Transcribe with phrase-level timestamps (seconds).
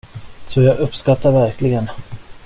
[0.47, 1.89] Så jag uppskattar verkligen.